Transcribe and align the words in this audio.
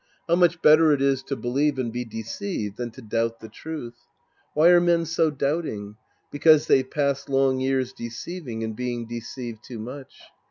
How 0.27 0.35
much 0.35 0.63
better 0.63 0.91
it 0.93 0.99
is 0.99 1.21
to 1.21 1.35
believe 1.35 1.77
and 1.77 1.93
be 1.93 2.03
deceived 2.05 2.77
than 2.77 2.89
to 2.89 3.03
doubt 3.03 3.39
the 3.39 3.47
truth! 3.47 4.07
Why 4.55 4.69
are 4.69 4.81
men 4.81 5.05
so 5.05 5.29
doubting? 5.29 5.95
Because 6.31 6.65
they've 6.65 6.89
passed 6.89 7.27
Ijng 7.27 7.61
years 7.61 7.93
deceiving 7.93 8.63
and 8.63 8.75
being 8.75 9.05
deceived 9.05 9.63
too 9.63 9.77
much. 9.77 10.23